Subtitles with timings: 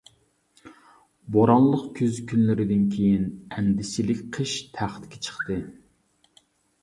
[1.33, 5.59] بورانلىق كۈز كۈنلىرىدىن كېيىن ئەندىشىلىك قىش تەختكە چىقتى.